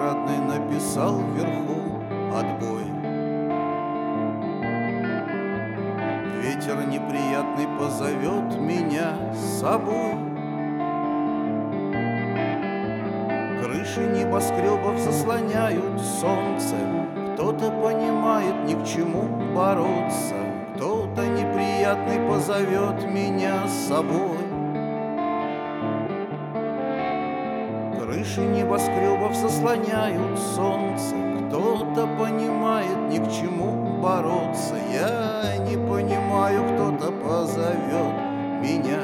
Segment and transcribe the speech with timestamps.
[0.00, 2.02] квадратный написал вверху
[2.34, 2.84] отбой.
[6.42, 10.14] Ветер неприятный позовет меня с собой.
[13.62, 16.76] Крыши небоскребов заслоняют солнце,
[17.34, 20.34] Кто-то понимает ни к чему бороться,
[20.76, 24.49] Кто-то неприятный позовет меня с собой.
[28.00, 31.14] Крыши небоскребов заслоняют солнце,
[31.48, 38.14] Кто-то понимает ни к чему бороться, Я не понимаю, кто-то позовет
[38.62, 39.00] меня.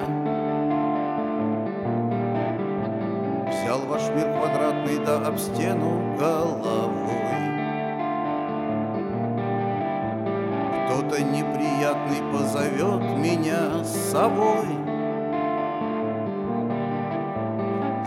[3.50, 7.12] Взял ваш мир квадратный да об стену головой.
[10.86, 14.85] Кто-то неприятный позовет меня с собой.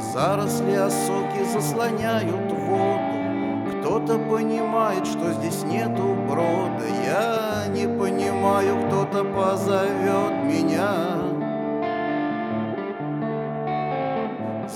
[0.02, 3.80] Заросли осоки заслоняют воду.
[3.80, 6.86] Кто-то понимает, что здесь нету брода.
[7.06, 10.96] Я не понимаю, кто-то позовет меня.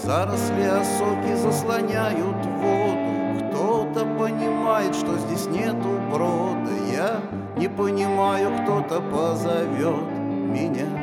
[0.03, 3.47] Заросли осоки заслоняют воду.
[3.47, 6.71] Кто-то понимает, что здесь нету брода.
[6.91, 7.21] Я
[7.57, 11.02] не понимаю, кто-то позовет меня